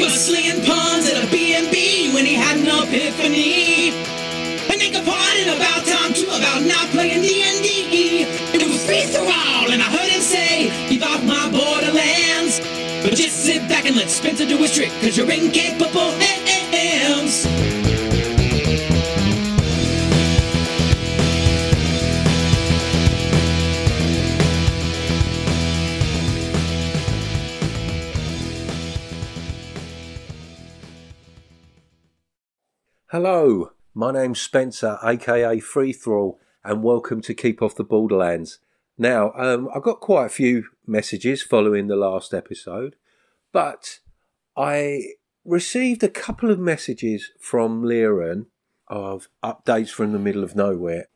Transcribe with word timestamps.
was 0.00 0.14
slinging 0.16 0.64
puns 0.64 1.08
at 1.12 1.22
a 1.22 1.30
B&B 1.30 2.12
when 2.14 2.24
he 2.24 2.34
had 2.34 2.56
an 2.56 2.66
epiphany. 2.66 3.92
And 4.72 4.80
they 4.80 4.88
complained 4.88 5.50
about 5.52 5.84
time 5.84 6.14
too, 6.14 6.26
about 6.26 6.62
not 6.62 6.88
playing 6.90 7.20
D&D. 7.20 8.24
It 8.56 8.62
was 8.66 8.84
free 8.86 9.04
for 9.12 9.20
all, 9.20 9.70
and 9.70 9.82
I 9.82 9.88
heard 9.92 10.08
him 10.08 10.22
say, 10.22 10.72
give 10.88 11.02
off 11.02 11.22
my 11.24 11.50
borderlands. 11.52 12.60
But 13.04 13.14
just 13.14 13.44
sit 13.44 13.68
back 13.68 13.84
and 13.86 13.96
let 13.96 14.08
Spencer 14.10 14.46
do 14.46 14.56
his 14.56 14.74
trick, 14.74 14.90
cause 15.00 15.16
you're 15.16 15.30
incapable 15.30 16.10
hands. 16.16 16.39
Hello, 33.12 33.72
my 33.92 34.12
name's 34.12 34.40
Spencer, 34.40 34.96
aka 35.02 35.58
Free 35.58 35.92
Thrall, 35.92 36.38
and 36.62 36.84
welcome 36.84 37.20
to 37.22 37.34
Keep 37.34 37.60
Off 37.60 37.74
the 37.74 37.82
Borderlands. 37.82 38.60
Now, 38.96 39.32
um, 39.34 39.68
I 39.74 39.80
got 39.80 39.98
quite 39.98 40.26
a 40.26 40.28
few 40.28 40.66
messages 40.86 41.42
following 41.42 41.88
the 41.88 41.96
last 41.96 42.32
episode, 42.32 42.94
but 43.50 43.98
I 44.56 45.14
received 45.44 46.04
a 46.04 46.08
couple 46.08 46.52
of 46.52 46.60
messages 46.60 47.32
from 47.40 47.82
Liren 47.82 48.46
of 48.86 49.28
updates 49.42 49.90
from 49.90 50.12
the 50.12 50.20
middle 50.20 50.44
of 50.44 50.54
nowhere 50.54 51.08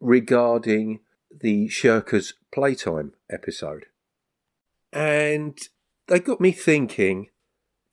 regarding 0.00 1.00
the 1.30 1.68
Shirkers 1.68 2.32
Playtime 2.54 3.12
episode. 3.28 3.84
And 4.94 5.58
they 6.06 6.20
got 6.20 6.40
me 6.40 6.52
thinking 6.52 7.28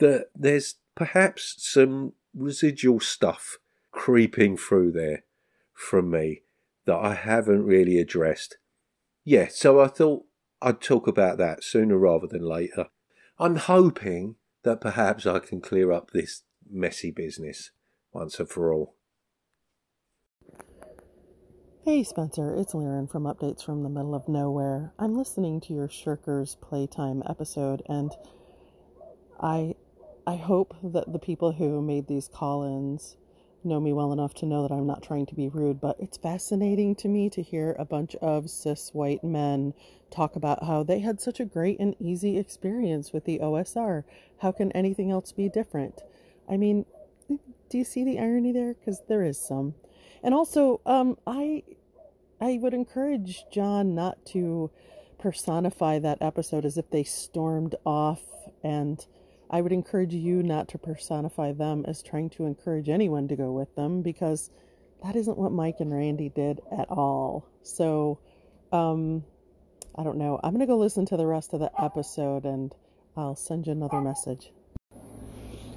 that 0.00 0.26
there's 0.34 0.74
perhaps 0.94 1.54
some 1.56 2.12
residual 2.38 3.00
stuff 3.00 3.58
creeping 3.90 4.56
through 4.56 4.92
there 4.92 5.24
from 5.72 6.10
me 6.10 6.42
that 6.84 6.96
I 6.96 7.14
haven't 7.14 7.64
really 7.64 7.98
addressed. 7.98 8.58
Yeah, 9.24 9.48
so 9.48 9.80
I 9.80 9.88
thought 9.88 10.24
I'd 10.62 10.80
talk 10.80 11.06
about 11.06 11.38
that 11.38 11.62
sooner 11.62 11.98
rather 11.98 12.26
than 12.26 12.42
later. 12.42 12.86
I'm 13.38 13.56
hoping 13.56 14.36
that 14.62 14.80
perhaps 14.80 15.26
I 15.26 15.38
can 15.38 15.60
clear 15.60 15.92
up 15.92 16.10
this 16.10 16.42
messy 16.68 17.10
business 17.10 17.70
once 18.12 18.40
and 18.40 18.48
for 18.48 18.72
all. 18.72 18.94
Hey 21.84 22.02
Spencer, 22.02 22.54
it's 22.54 22.74
Liren 22.74 23.10
from 23.10 23.22
Updates 23.22 23.64
from 23.64 23.82
the 23.82 23.88
Middle 23.88 24.14
of 24.14 24.28
Nowhere. 24.28 24.92
I'm 24.98 25.16
listening 25.16 25.60
to 25.62 25.72
your 25.72 25.88
Shirkers 25.88 26.60
Playtime 26.60 27.22
episode 27.28 27.82
and 27.88 28.12
I 29.40 29.74
I 30.28 30.36
hope 30.36 30.76
that 30.82 31.10
the 31.10 31.18
people 31.18 31.52
who 31.52 31.80
made 31.80 32.06
these 32.06 32.28
call-ins 32.28 33.16
know 33.64 33.80
me 33.80 33.94
well 33.94 34.12
enough 34.12 34.34
to 34.34 34.44
know 34.44 34.60
that 34.60 34.74
I'm 34.74 34.86
not 34.86 35.02
trying 35.02 35.24
to 35.24 35.34
be 35.34 35.48
rude, 35.48 35.80
but 35.80 35.96
it's 35.98 36.18
fascinating 36.18 36.94
to 36.96 37.08
me 37.08 37.30
to 37.30 37.40
hear 37.40 37.74
a 37.78 37.86
bunch 37.86 38.14
of 38.16 38.50
cis 38.50 38.90
white 38.92 39.24
men 39.24 39.72
talk 40.10 40.36
about 40.36 40.64
how 40.64 40.82
they 40.82 40.98
had 40.98 41.18
such 41.18 41.40
a 41.40 41.46
great 41.46 41.80
and 41.80 41.96
easy 41.98 42.36
experience 42.36 43.10
with 43.10 43.24
the 43.24 43.38
OSR. 43.38 44.04
How 44.42 44.52
can 44.52 44.70
anything 44.72 45.10
else 45.10 45.32
be 45.32 45.48
different? 45.48 46.02
I 46.46 46.58
mean, 46.58 46.84
do 47.70 47.78
you 47.78 47.84
see 47.84 48.04
the 48.04 48.18
irony 48.18 48.52
there? 48.52 48.74
Because 48.74 49.00
there 49.08 49.22
is 49.22 49.40
some. 49.40 49.76
And 50.22 50.34
also, 50.34 50.82
um, 50.84 51.16
I 51.26 51.62
I 52.38 52.58
would 52.60 52.74
encourage 52.74 53.46
John 53.50 53.94
not 53.94 54.26
to 54.26 54.70
personify 55.18 55.98
that 56.00 56.18
episode 56.20 56.66
as 56.66 56.76
if 56.76 56.90
they 56.90 57.02
stormed 57.02 57.76
off 57.86 58.20
and 58.62 59.06
I 59.50 59.60
would 59.60 59.72
encourage 59.72 60.12
you 60.12 60.42
not 60.42 60.68
to 60.68 60.78
personify 60.78 61.52
them 61.52 61.84
as 61.86 62.02
trying 62.02 62.30
to 62.30 62.46
encourage 62.46 62.88
anyone 62.88 63.28
to 63.28 63.36
go 63.36 63.52
with 63.52 63.74
them 63.74 64.02
because 64.02 64.50
that 65.02 65.16
isn't 65.16 65.38
what 65.38 65.52
Mike 65.52 65.76
and 65.80 65.92
Randy 65.92 66.28
did 66.28 66.60
at 66.70 66.88
all. 66.90 67.48
So, 67.62 68.18
um, 68.72 69.24
I 69.96 70.02
don't 70.02 70.18
know. 70.18 70.38
I'm 70.42 70.52
going 70.52 70.60
to 70.60 70.66
go 70.66 70.76
listen 70.76 71.06
to 71.06 71.16
the 71.16 71.26
rest 71.26 71.54
of 71.54 71.60
the 71.60 71.70
episode 71.82 72.44
and 72.44 72.74
I'll 73.16 73.36
send 73.36 73.66
you 73.66 73.72
another 73.72 74.00
message. 74.00 74.52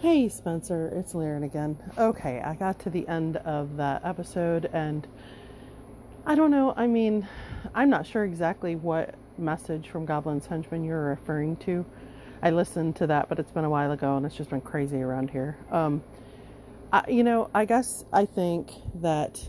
Hey, 0.00 0.28
Spencer, 0.28 0.88
it's 0.94 1.14
Liren 1.14 1.44
again. 1.44 1.76
Okay, 1.98 2.40
I 2.40 2.54
got 2.54 2.78
to 2.80 2.90
the 2.90 3.08
end 3.08 3.38
of 3.38 3.76
that 3.78 4.04
episode 4.04 4.70
and 4.72 5.06
I 6.24 6.34
don't 6.34 6.50
know. 6.50 6.74
I 6.76 6.86
mean, 6.86 7.26
I'm 7.74 7.90
not 7.90 8.06
sure 8.06 8.24
exactly 8.24 8.76
what 8.76 9.14
message 9.38 9.88
from 9.88 10.06
Goblin's 10.06 10.46
Henchman 10.46 10.84
you're 10.84 11.08
referring 11.08 11.56
to. 11.56 11.84
I 12.42 12.50
listened 12.50 12.96
to 12.96 13.06
that, 13.08 13.28
but 13.28 13.38
it's 13.38 13.50
been 13.50 13.64
a 13.64 13.70
while 13.70 13.92
ago 13.92 14.16
and 14.16 14.26
it's 14.26 14.36
just 14.36 14.50
been 14.50 14.60
crazy 14.60 15.02
around 15.02 15.30
here. 15.30 15.56
Um, 15.70 16.02
I, 16.92 17.04
you 17.08 17.24
know, 17.24 17.50
I 17.54 17.64
guess 17.64 18.04
I 18.12 18.26
think 18.26 18.70
that 18.96 19.40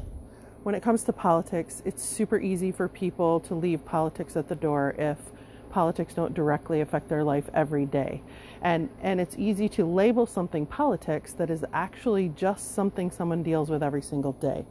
when 0.64 0.76
it 0.76 0.82
comes 0.82 1.04
to 1.04 1.14
politics, 1.14 1.82
it's 1.86 2.04
super 2.04 2.40
easy 2.40 2.72
for 2.72 2.88
people 2.88 3.40
to 3.42 3.56
leave 3.56 3.86
politics 3.86 4.36
at 4.36 4.48
the 4.48 4.56
door 4.56 4.96
if 4.98 5.18
politics 5.70 6.14
don't 6.14 6.34
directly 6.34 6.82
affect 6.82 7.10
their 7.10 7.24
life 7.24 7.50
every 7.54 7.86
day. 7.86 8.24
And 8.62 8.90
and 9.02 9.22
it's 9.22 9.36
easy 9.38 9.70
to 9.70 9.86
label 9.86 10.26
something 10.26 10.66
politics 10.66 11.34
that 11.34 11.50
is 11.50 11.64
actually 11.74 12.30
just 12.30 12.74
something 12.74 13.12
someone 13.12 13.44
deals 13.44 13.70
with 13.70 13.84
every 13.84 14.02
single 14.02 14.32
day. 14.34 14.66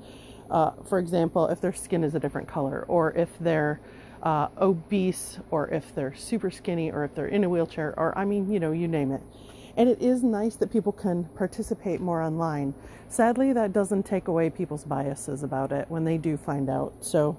Uh, 0.51 0.73
for 0.89 0.99
example, 0.99 1.49
if 1.49 1.61
their 1.61 1.73
skin 1.73 2.03
is 2.03 2.15
a 2.15 2.21
different 2.21 2.49
color, 2.49 2.85
or 2.89 3.13
if 3.13 3.31
they're 3.39 3.81
uh, 4.23 4.49
obese, 4.61 5.39
or 5.51 5.69
if 5.69 5.95
they're 5.95 6.15
super 6.15 6.51
skinny, 6.51 6.91
or 6.91 7.05
if 7.05 7.15
they're 7.15 7.29
in 7.29 7.45
a 7.45 7.49
wheelchair, 7.49 7.95
or 7.97 8.17
I 8.17 8.25
mean, 8.25 8.51
you 8.51 8.61
know, 8.61 8.73
you 8.73 8.89
name 8.89 9.13
it. 9.13 9.23
And 9.77 9.89
it 9.89 10.01
is 10.01 10.23
nice 10.23 10.57
that 10.57 10.73
people 10.73 10.93
can 10.93 11.25
participate 11.25 12.01
more 12.01 12.23
online. 12.23 12.75
Sadly, 13.09 13.53
that 13.53 13.73
doesn't 13.73 14.05
take 14.05 14.29
away 14.29 14.49
people's 14.51 14.85
biases 14.85 15.43
about 15.43 15.71
it 15.71 15.87
when 15.91 16.05
they 16.05 16.17
do 16.17 16.37
find 16.37 16.71
out. 16.71 17.05
So, 17.05 17.39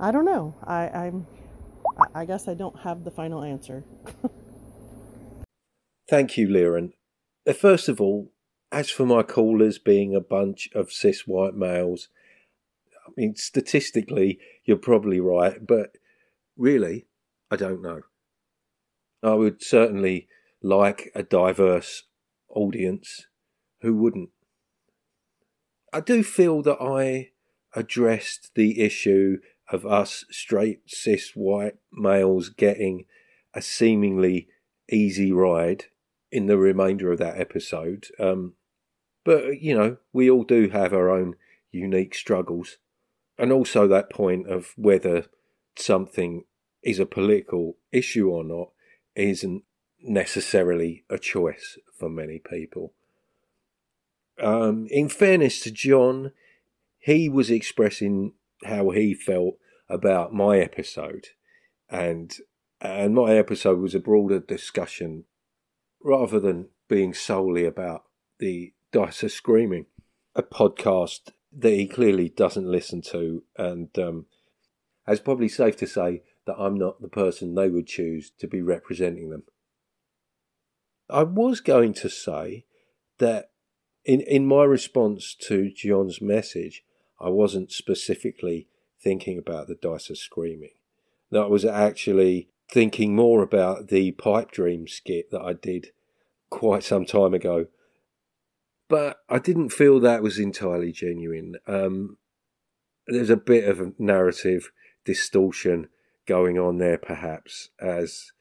I 0.00 0.10
don't 0.10 0.24
know. 0.24 0.54
I, 0.64 0.88
I'm, 0.88 1.26
I 2.14 2.24
guess 2.24 2.48
I 2.48 2.54
don't 2.54 2.78
have 2.80 3.04
the 3.04 3.10
final 3.10 3.44
answer. 3.44 3.84
Thank 6.08 6.36
you, 6.36 6.48
Liren. 6.48 6.92
Uh, 7.46 7.52
First 7.52 7.88
of 7.88 8.00
all, 8.00 8.32
as 8.72 8.90
for 8.90 9.06
my 9.06 9.22
callers 9.22 9.78
being 9.78 10.14
a 10.14 10.20
bunch 10.20 10.68
of 10.74 10.92
cis 10.92 11.26
white 11.26 11.54
males, 11.54 12.08
I 13.06 13.10
mean, 13.16 13.36
statistically, 13.36 14.38
you're 14.64 14.76
probably 14.76 15.20
right, 15.20 15.64
but 15.66 15.96
really, 16.58 17.06
I 17.50 17.56
don't 17.56 17.80
know. 17.80 18.02
I 19.22 19.34
would 19.34 19.62
certainly 19.62 20.28
like 20.62 21.10
a 21.14 21.22
diverse 21.22 22.04
audience. 22.50 23.26
Who 23.80 23.94
wouldn't? 23.94 24.30
I 25.92 26.00
do 26.00 26.22
feel 26.22 26.62
that 26.62 26.82
I 26.82 27.30
addressed 27.74 28.50
the 28.54 28.80
issue 28.80 29.38
of 29.70 29.86
us 29.86 30.24
straight 30.30 30.80
cis 30.86 31.32
white 31.34 31.76
males 31.92 32.48
getting 32.48 33.04
a 33.54 33.62
seemingly 33.62 34.48
easy 34.90 35.32
ride 35.32 35.84
in 36.30 36.46
the 36.46 36.58
remainder 36.58 37.12
of 37.12 37.18
that 37.18 37.40
episode. 37.40 38.08
Um, 38.18 38.54
but, 39.24 39.60
you 39.60 39.76
know, 39.76 39.98
we 40.12 40.30
all 40.30 40.44
do 40.44 40.68
have 40.70 40.92
our 40.92 41.10
own 41.10 41.34
unique 41.70 42.14
struggles. 42.14 42.78
And 43.38 43.52
also 43.52 43.86
that 43.86 44.10
point 44.10 44.48
of 44.48 44.72
whether 44.76 45.26
something 45.76 46.44
is 46.82 46.98
a 46.98 47.06
political 47.06 47.76
issue 47.92 48.28
or 48.28 48.44
not 48.44 48.70
isn't 49.14 49.64
necessarily 50.00 51.04
a 51.10 51.18
choice 51.18 51.78
for 51.92 52.08
many 52.08 52.38
people. 52.38 52.92
Um, 54.40 54.86
in 54.90 55.08
fairness 55.08 55.60
to 55.60 55.70
John, 55.70 56.32
he 56.98 57.28
was 57.28 57.50
expressing 57.50 58.34
how 58.64 58.90
he 58.90 59.14
felt 59.14 59.56
about 59.88 60.32
my 60.32 60.58
episode, 60.58 61.28
and 61.88 62.36
and 62.80 63.14
my 63.14 63.34
episode 63.34 63.80
was 63.80 63.94
a 63.94 64.00
broader 64.00 64.38
discussion 64.38 65.24
rather 66.00 66.38
than 66.38 66.68
being 66.88 67.12
solely 67.12 67.64
about 67.64 68.04
the 68.38 68.72
Dice 68.92 69.24
are 69.24 69.28
Screaming, 69.28 69.86
a 70.34 70.42
podcast 70.42 71.30
that 71.52 71.72
he 71.72 71.88
clearly 71.88 72.28
doesn't 72.28 72.70
listen 72.70 73.02
to, 73.02 73.42
and 73.56 73.88
um, 73.98 74.26
probably 75.24 75.48
safe 75.48 75.76
to 75.78 75.86
say 75.86 76.22
that 76.48 76.58
I'm 76.58 76.78
not 76.78 77.02
the 77.02 77.08
person 77.08 77.54
they 77.54 77.68
would 77.68 77.86
choose 77.86 78.32
to 78.38 78.48
be 78.48 78.62
representing 78.62 79.28
them. 79.28 79.42
I 81.10 81.22
was 81.22 81.60
going 81.60 81.92
to 81.94 82.08
say 82.08 82.64
that 83.18 83.50
in 84.02 84.22
in 84.22 84.46
my 84.46 84.64
response 84.64 85.34
to 85.42 85.70
John's 85.70 86.22
message, 86.22 86.84
I 87.20 87.28
wasn't 87.28 87.70
specifically 87.70 88.66
thinking 88.98 89.36
about 89.36 89.68
the 89.68 89.74
Dice 89.74 90.10
are 90.10 90.14
Screaming. 90.14 90.70
That 91.30 91.42
I 91.42 91.46
was 91.46 91.66
actually 91.66 92.48
thinking 92.72 93.14
more 93.14 93.42
about 93.42 93.88
the 93.88 94.12
Pipe 94.12 94.50
Dream 94.50 94.88
skit 94.88 95.30
that 95.30 95.42
I 95.42 95.52
did 95.52 95.88
quite 96.48 96.82
some 96.82 97.04
time 97.04 97.34
ago. 97.34 97.66
But 98.88 99.18
I 99.28 99.38
didn't 99.38 99.68
feel 99.68 100.00
that 100.00 100.22
was 100.22 100.38
entirely 100.38 100.92
genuine. 100.92 101.56
Um, 101.66 102.16
there's 103.06 103.28
a 103.28 103.36
bit 103.36 103.68
of 103.68 104.00
narrative 104.00 104.72
distortion 105.04 105.88
going 106.28 106.58
on 106.58 106.78
there, 106.78 106.98
perhaps, 106.98 107.70
as 107.80 108.32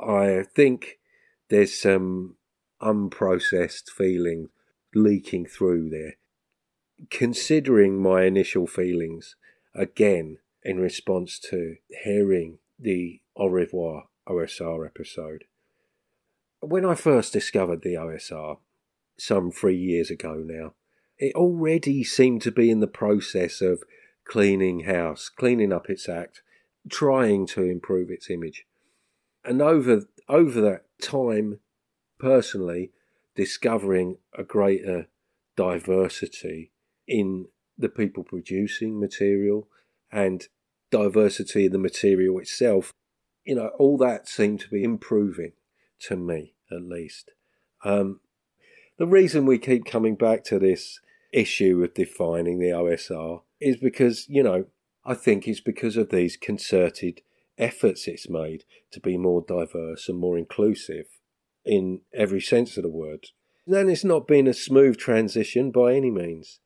I 0.00 0.44
think 0.54 0.98
there's 1.50 1.78
some 1.78 2.36
unprocessed 2.80 3.90
feelings 3.90 4.48
leaking 4.94 5.46
through 5.46 5.90
there. 5.90 6.16
Considering 7.10 8.00
my 8.00 8.22
initial 8.22 8.66
feelings, 8.66 9.34
again, 9.74 10.38
in 10.62 10.78
response 10.78 11.38
to 11.50 11.76
hearing 12.04 12.58
the 12.78 13.20
Au 13.36 13.48
revoir 13.48 14.04
OSR 14.28 14.86
episode. 14.86 15.44
When 16.60 16.84
I 16.84 16.94
first 16.94 17.32
discovered 17.32 17.82
the 17.82 17.94
OSR, 17.94 18.58
some 19.18 19.50
three 19.50 19.76
years 19.76 20.10
ago 20.10 20.42
now, 20.44 20.74
it 21.18 21.34
already 21.34 22.04
seemed 22.04 22.42
to 22.42 22.52
be 22.52 22.70
in 22.70 22.80
the 22.80 22.86
process 22.86 23.60
of 23.60 23.82
cleaning 24.24 24.80
house, 24.80 25.28
cleaning 25.28 25.72
up 25.72 25.90
its 25.90 26.08
act, 26.08 26.42
trying 26.88 27.46
to 27.48 27.62
improve 27.62 28.10
its 28.10 28.30
image. 28.30 28.66
And 29.44 29.60
over 29.60 30.02
over 30.28 30.60
that 30.62 30.84
time, 31.02 31.60
personally, 32.18 32.92
discovering 33.34 34.18
a 34.36 34.42
greater 34.42 35.08
diversity 35.56 36.72
in 37.06 37.46
the 37.76 37.88
people 37.88 38.24
producing 38.24 38.98
material 38.98 39.68
and 40.10 40.48
diversity 40.90 41.66
in 41.66 41.72
the 41.72 41.78
material 41.78 42.38
itself, 42.38 42.92
you 43.44 43.54
know, 43.54 43.68
all 43.78 43.98
that 43.98 44.28
seemed 44.28 44.60
to 44.60 44.68
be 44.68 44.82
improving 44.82 45.52
to 46.00 46.16
me, 46.16 46.54
at 46.70 46.82
least. 46.82 47.32
Um, 47.84 48.20
the 48.96 49.06
reason 49.06 49.44
we 49.44 49.58
keep 49.58 49.84
coming 49.84 50.14
back 50.14 50.44
to 50.44 50.58
this 50.58 51.00
issue 51.32 51.82
of 51.82 51.94
defining 51.94 52.60
the 52.60 52.68
OSR 52.68 53.42
is 53.60 53.76
because, 53.76 54.28
you 54.28 54.42
know, 54.42 54.66
I 55.04 55.14
think 55.14 55.46
it's 55.46 55.60
because 55.60 55.96
of 55.96 56.10
these 56.10 56.36
concerted 56.36 57.22
efforts 57.58 58.08
it's 58.08 58.28
made 58.28 58.64
to 58.92 59.00
be 59.00 59.16
more 59.16 59.44
diverse 59.46 60.08
and 60.08 60.18
more 60.18 60.36
inclusive 60.38 61.06
in 61.64 62.00
every 62.12 62.40
sense 62.40 62.76
of 62.76 62.82
the 62.82 62.88
word. 62.88 63.26
And 63.66 63.90
it's 63.90 64.04
not 64.04 64.26
been 64.26 64.46
a 64.46 64.54
smooth 64.54 64.98
transition 64.98 65.70
by 65.70 65.94
any 65.94 66.10
means. 66.10 66.60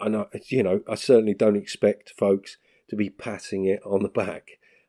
And 0.00 0.16
I, 0.16 0.26
you 0.48 0.62
know, 0.62 0.80
I 0.88 0.96
certainly 0.96 1.34
don't 1.34 1.56
expect 1.56 2.12
folks 2.18 2.56
to 2.90 2.96
be 2.96 3.08
patting 3.08 3.64
it 3.64 3.80
on 3.84 4.02
the 4.02 4.08
back, 4.08 4.48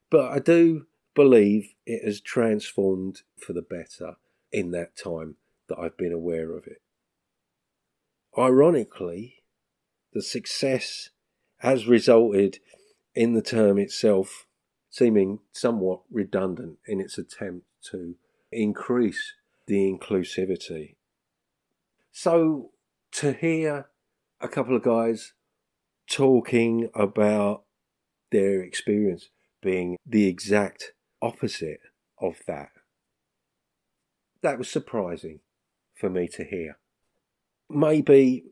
but 0.09 0.31
I 0.31 0.39
do 0.39 0.87
believe 1.15 1.73
it 1.85 2.03
has 2.03 2.19
transformed 2.19 3.21
for 3.37 3.53
the 3.53 3.61
better 3.61 4.15
in 4.51 4.71
that 4.71 4.97
time 4.97 5.35
that 5.69 5.79
I've 5.79 5.97
been 5.97 6.11
aware 6.11 6.55
of 6.57 6.65
it. 6.67 6.81
Ironically, 8.37 9.43
the 10.11 10.21
success 10.21 11.11
has 11.59 11.87
resulted 11.87 12.59
in 13.15 13.33
the 13.33 13.41
term 13.41 13.77
itself 13.77 14.45
seeming 14.89 15.39
somewhat 15.51 16.01
redundant 16.11 16.77
in 16.87 16.99
its 16.99 17.17
attempt 17.17 17.65
to 17.91 18.15
increase 18.51 19.33
the 19.65 19.91
inclusivity. 19.91 20.95
So, 22.11 22.71
to 23.13 23.33
hear 23.33 23.87
a 24.39 24.47
couple 24.47 24.75
of 24.75 24.83
guys 24.83 25.33
talking 26.07 26.89
about 26.93 27.63
their 28.31 28.61
experience 28.61 29.29
being 29.61 29.97
the 30.05 30.27
exact 30.27 30.93
opposite 31.21 31.79
of 32.19 32.41
that, 32.45 32.69
that 34.41 34.57
was 34.57 34.69
surprising 34.69 35.39
for 35.95 36.09
me 36.09 36.27
to 36.27 36.43
hear. 36.43 36.77
Maybe 37.69 38.43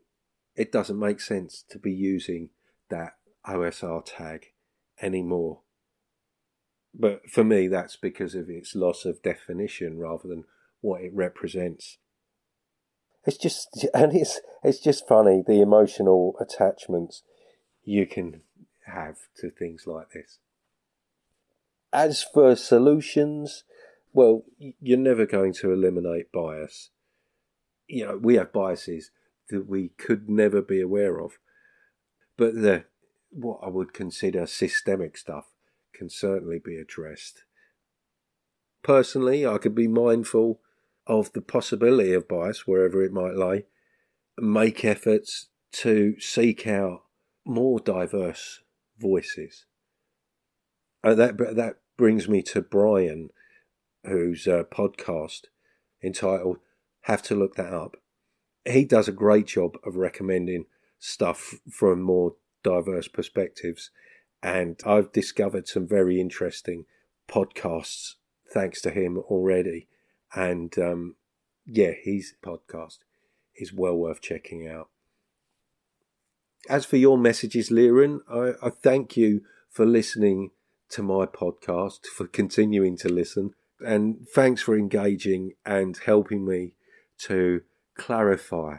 it 0.56 0.72
doesn't 0.72 0.98
make 0.98 1.20
sense 1.20 1.64
to 1.70 1.78
be 1.78 1.92
using 1.92 2.50
that 2.90 3.12
OSR 3.46 4.02
tag 4.04 4.52
anymore. 5.00 5.60
But 6.94 7.30
for 7.30 7.42
me, 7.42 7.68
that's 7.68 7.96
because 7.96 8.34
of 8.34 8.50
its 8.50 8.74
loss 8.74 9.04
of 9.04 9.22
definition 9.22 9.98
rather 9.98 10.28
than 10.28 10.44
what 10.80 11.02
it 11.02 11.14
represents. 11.14 11.98
It's 13.24 13.38
just, 13.38 13.86
and 13.94 14.14
it's 14.14 14.40
it's 14.62 14.80
just 14.80 15.08
funny 15.08 15.42
the 15.46 15.60
emotional 15.60 16.36
attachments 16.40 17.22
you 17.84 18.06
can 18.06 18.42
have 18.86 19.18
to 19.36 19.48
things 19.48 19.86
like 19.86 20.10
this. 20.10 20.38
As 21.92 22.22
for 22.22 22.56
solutions, 22.56 23.64
well, 24.12 24.44
you're 24.58 24.98
never 24.98 25.26
going 25.26 25.52
to 25.54 25.72
eliminate 25.72 26.32
bias. 26.32 26.90
You 27.86 28.06
know, 28.06 28.16
we 28.16 28.34
have 28.36 28.52
biases 28.52 29.10
that 29.50 29.68
we 29.68 29.88
could 29.98 30.28
never 30.28 30.62
be 30.62 30.80
aware 30.80 31.20
of, 31.20 31.38
but 32.36 32.54
the 32.54 32.84
what 33.32 33.60
I 33.62 33.68
would 33.68 33.92
consider 33.92 34.46
systemic 34.46 35.16
stuff 35.16 35.46
can 35.94 36.08
certainly 36.08 36.58
be 36.58 36.76
addressed. 36.76 37.44
Personally, 38.82 39.46
I 39.46 39.58
could 39.58 39.74
be 39.74 39.88
mindful 39.88 40.60
of 41.06 41.32
the 41.32 41.40
possibility 41.40 42.12
of 42.12 42.28
bias 42.28 42.66
wherever 42.66 43.02
it 43.02 43.12
might 43.12 43.34
lie, 43.34 43.64
make 44.38 44.84
efforts 44.84 45.48
to 45.72 46.18
seek 46.20 46.66
out 46.66 47.04
more 47.44 47.80
diverse 47.80 48.60
voices. 48.98 49.66
And 51.02 51.18
that 51.18 51.38
that 51.38 51.76
brings 51.96 52.28
me 52.28 52.42
to 52.42 52.62
Brian, 52.62 53.30
whose 54.04 54.46
uh, 54.46 54.64
podcast 54.70 55.46
entitled 56.02 56.58
"Have 57.02 57.22
to 57.22 57.34
Look 57.34 57.56
That 57.56 57.72
Up." 57.72 57.96
He 58.64 58.84
does 58.84 59.08
a 59.08 59.12
great 59.12 59.46
job 59.46 59.76
of 59.84 59.96
recommending 59.96 60.66
stuff 61.00 61.54
from 61.68 62.00
more 62.00 62.36
diverse 62.62 63.08
perspectives. 63.08 63.90
And 64.42 64.80
I've 64.84 65.12
discovered 65.12 65.68
some 65.68 65.86
very 65.86 66.20
interesting 66.20 66.86
podcasts 67.28 68.14
thanks 68.52 68.80
to 68.82 68.90
him 68.90 69.18
already. 69.18 69.88
And 70.34 70.76
um, 70.78 71.16
yeah, 71.66 71.92
his 72.02 72.34
podcast 72.44 72.98
is 73.56 73.72
well 73.72 73.96
worth 73.96 74.20
checking 74.20 74.66
out. 74.66 74.88
As 76.68 76.84
for 76.84 76.96
your 76.96 77.18
messages, 77.18 77.70
Liren, 77.70 78.20
I, 78.30 78.66
I 78.66 78.70
thank 78.70 79.16
you 79.16 79.42
for 79.68 79.84
listening 79.84 80.50
to 80.90 81.02
my 81.02 81.26
podcast, 81.26 82.06
for 82.06 82.26
continuing 82.26 82.96
to 82.98 83.08
listen, 83.08 83.52
and 83.80 84.26
thanks 84.28 84.62
for 84.62 84.76
engaging 84.76 85.54
and 85.66 85.98
helping 86.04 86.46
me 86.46 86.74
to 87.18 87.62
clarify 87.96 88.76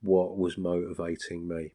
what 0.00 0.36
was 0.36 0.58
motivating 0.58 1.46
me. 1.46 1.74